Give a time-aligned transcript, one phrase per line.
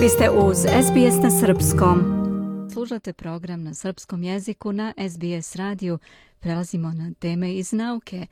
[0.00, 1.98] Vi ste uz SBS na Srpskom.
[2.72, 5.98] Služate program na srpskom jeziku na SBS radiju.
[6.38, 8.26] Prelazimo na teme iz nauke.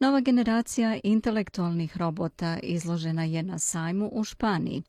[0.00, 4.82] Nova generacija intelektualnih robota izložena je na sajmu u Španiji.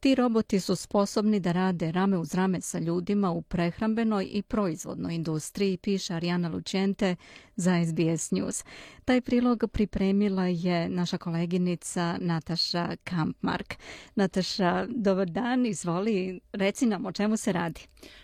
[0.00, 5.14] Ti roboti su sposobni da rade rame uz rame sa ljudima u prehrambenoj i proizvodnoj
[5.14, 7.16] industriji, piše Arijana Lučente
[7.56, 8.64] za SBS News.
[9.04, 13.74] Taj prilog pripremila je naša koleginica Nataša Kampmark.
[14.14, 17.80] Nataša, dobar dan, izvoli, reci nam o čemu se radi.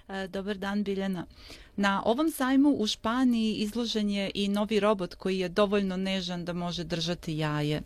[0.09, 1.27] E, dobar dan, Biljana.
[1.77, 6.53] Na ovom sajmu u Španiji izložen je i novi robot koji je dovoljno nežan da
[6.53, 7.83] može držati jaje.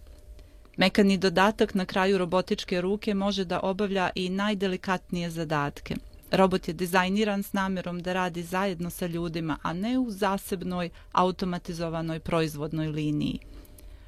[0.78, 5.94] Mekani dodatak na kraju robotičke ruke može da obavlja i najdelikatnije zadatke.
[6.30, 12.20] Robot je dizajniran s namjerom da radi zajedno sa ljudima, a ne u zasebnoj automatizovanoj
[12.20, 13.38] proizvodnoj liniji.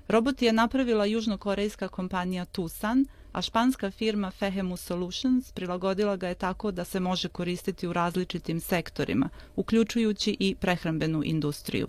[0.09, 6.71] Robot je napravila južnokorejska kompanija Tusan, a španska firma Fehemu Solutions prilagodila ga je tako
[6.71, 11.89] da se može koristiti u različitim sektorima, uključujući i prehrambenu industriju.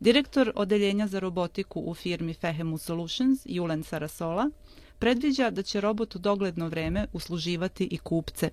[0.00, 4.50] Direktor odeljenja za robotiku u firmi Fehemu Solutions, Julen Sarasola,
[4.98, 8.50] predviđa da će robot u dogledno vreme usluživati i kupce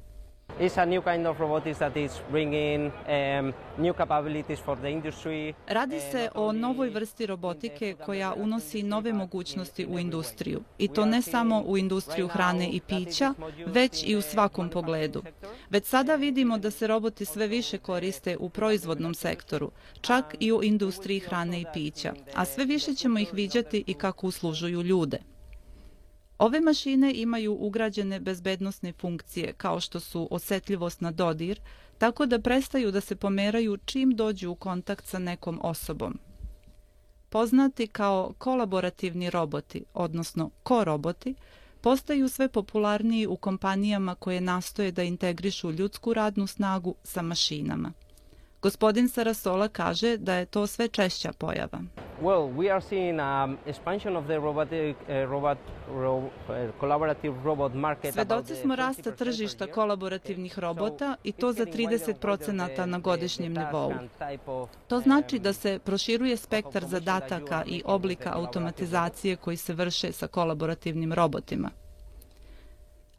[1.04, 5.54] kind of robotics that is bringing um, new capabilities for the industry.
[5.68, 10.62] Radi se o novoj vrsti robotike koja unosi nove mogućnosti u industriju.
[10.78, 13.34] I to ne samo u industriju hrane i pića,
[13.66, 15.24] već i u svakom pogledu.
[15.70, 19.72] Već sada vidimo da se roboti sve više koriste u proizvodnom sektoru,
[20.02, 24.28] čak i u industriji hrane i pića, a sve više ćemo ih viđati i kako
[24.28, 25.35] uslužuju ljude.
[26.40, 31.60] Ove mašine imaju ugrađene bezbednostne funkcije kao što su osetljivost na dodir,
[31.98, 36.20] tako da prestaju da se pomeraju čim dođu u kontakt sa nekom osobom.
[37.30, 41.36] Poznati kao kolaborativni roboti, odnosno ko-roboti,
[41.82, 47.92] postaju sve popularniji u kompanijama koje nastoje da integrišu ljudsku radnu snagu sa mašinama.
[48.66, 51.80] Gospodin Sarasola kaže da je to sve češća pojava.
[52.22, 55.58] Well, we are seeing um, expansion of the robotic uh, robot
[55.90, 56.30] ro, uh,
[56.80, 58.14] collaborative robot market.
[58.14, 63.94] Svedoci smo rasta tržišta kolaborativnih robota i to za 30% na godišnjem nivou.
[64.88, 71.14] To znači da se proširuje spektar zadataka i oblika automatizacije koji se vrše sa kolaborativnim
[71.14, 71.70] robotima.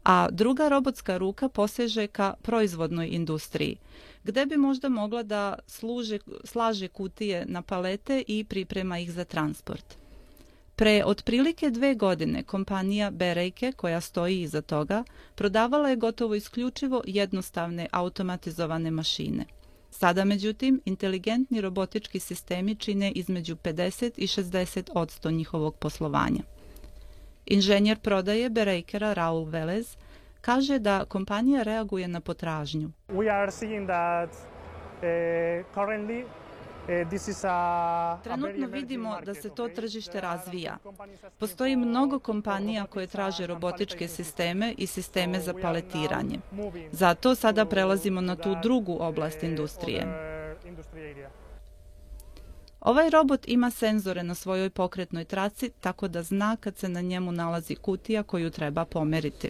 [0.07, 3.77] A druga robotska ruka poseže ka proizvodnoj industriji,
[4.23, 9.97] gde bi možda mogla da služe, slaže kutije na palete i priprema ih za transport.
[10.75, 15.03] Pre otprilike dve godine kompanija Berejke, koja stoji iza toga,
[15.35, 19.45] prodavala je gotovo isključivo jednostavne automatizovane mašine.
[19.91, 26.56] Sada, međutim, inteligentni robotički sistemi čine između 50 i 60 odsto njihovog poslovanja.
[27.47, 29.97] Inženjer prodaje Berejkera Raul Velez
[30.41, 32.91] kaže da kompanija reaguje na potražnju.
[33.07, 35.05] We are seeing that uh,
[35.75, 36.37] currently uh,
[38.23, 40.77] Trenutno vidimo da se to tržište razvija.
[41.39, 46.39] Postoji mnogo kompanija koje traže robotičke sisteme i sisteme za paletiranje.
[46.91, 50.07] Zato sada prelazimo na tu drugu oblast industrije.
[52.87, 57.31] Ovaj robot ima senzore na svojoj pokretnoj traci, tako da zna kad se na njemu
[57.31, 59.49] nalazi kutija koju treba pomeriti.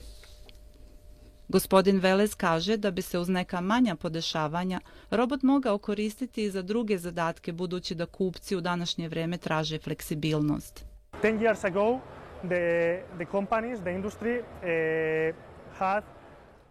[1.48, 4.80] Gospodin Velez kaže da bi se uz neka manja podešavanja
[5.12, 10.86] robot mogao koristiti i za druge zadatke budući da kupci u današnje vreme traže fleksibilnost.
[11.24, 12.00] 10 years ago
[12.42, 15.36] the the companies the industry uh,
[15.78, 16.04] had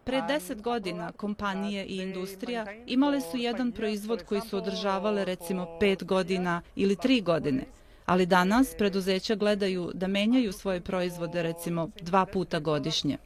[0.06, 6.04] Pre deset godina kompanije i industrija imale su jedan proizvod koji su održavale recimo pet
[6.04, 7.64] godina ili tri godine,
[8.04, 13.18] ali danas preduzeća gledaju da menjaju svoje proizvode recimo dva puta godišnje.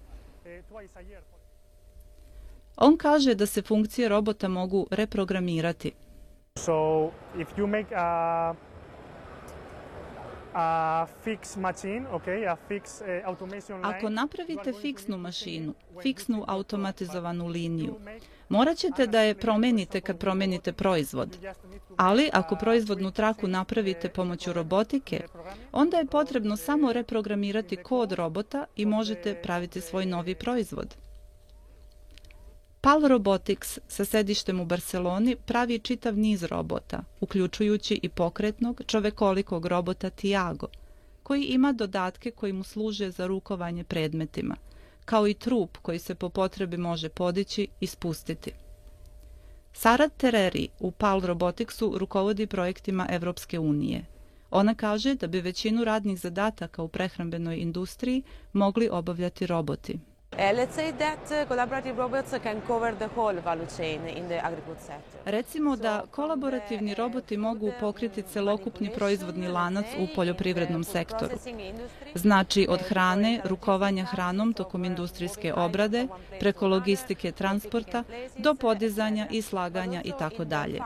[2.77, 5.93] On kaže da se funkcije robota mogu reprogramirati.
[6.57, 7.11] So
[7.41, 8.55] if you make a
[10.55, 13.97] a fix machine, okay, a fix uh, automation line.
[13.97, 17.97] Ako napravite fiksnu mašinu, fiksnu automatizovanu liniju,
[18.49, 21.37] morat ćete da je promenite kad promenite proizvod.
[21.97, 25.27] Ali ako proizvodnu traku napravite pomoću robotike,
[25.73, 30.97] onda je potrebno samo reprogramirati kod robota i možete praviti svoj novi proizvod.
[32.83, 40.11] PAL Robotics sa sedištem u Barceloni pravi čitav niz robota, uključujući i pokretnog čovekolikog robota
[40.11, 40.67] Tiago,
[41.23, 44.57] koji ima dodatke koji mu služe za rukovanje predmetima,
[45.05, 48.53] kao i trup koji se po potrebi može podići i spustiti.
[49.73, 54.05] Sara Tereri u PAL Roboticsu rukovodi projektima Evropske unije.
[54.51, 58.23] Ona kaže da bi većinu radnih zadataka u prehrambenoj industriji
[58.53, 59.99] mogli obavljati roboti.
[65.25, 71.37] Recimo da kolaborativni roboti mogu pokriti celokupni proizvodni lanac u poljoprivrednom sektoru.
[72.15, 76.07] Znači od hrane, rukovanja hranom tokom industrijske obrade,
[76.41, 78.05] preko logistike transporta,
[78.39, 80.81] do podizanja i slaganja i tako dalje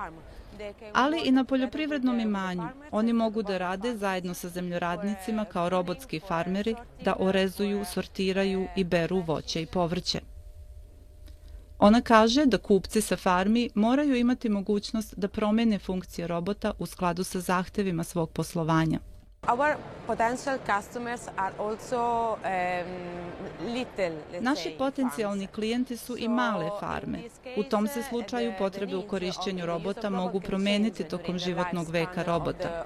[0.92, 2.68] ali i na poljoprivrednom imanju.
[2.90, 6.74] Oni mogu da rade zajedno sa zemljoradnicima kao robotski farmeri,
[7.04, 10.20] da orezuju, sortiraju i beru voće i povrće.
[11.78, 17.24] Ona kaže da kupci sa farmi moraju imati mogućnost da promene funkcije robota u skladu
[17.24, 19.00] sa zahtevima svog poslovanja.
[19.46, 19.76] Our
[20.06, 27.18] potential customers are also um, little, Naši potencijalni klijenti su i male farme.
[27.56, 32.84] U tom se slučaju potrebe u korišćenju robota mogu promeniti tokom životnog veka robota.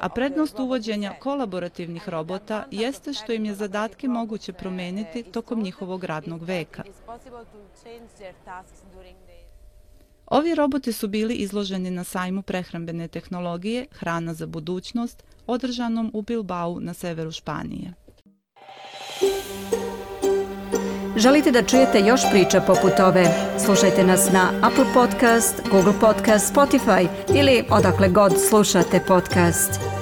[0.00, 6.42] A prednost uvođenja kolaborativnih robota jeste što im je zadatke moguće promeniti tokom njihovog radnog
[6.42, 6.82] veka.
[10.26, 16.80] Ovi roboti su bili izloženi na sajmu prehrambene tehnologije Hrana za budućnost, održanom u Bilbao
[16.80, 17.94] na severu Španije.
[21.16, 23.26] Želite da čujete još priča poput ove?
[23.64, 29.95] Slušajte nas na Apple Podcast, Google Podcast, Spotify ili odakle god slušate podcast.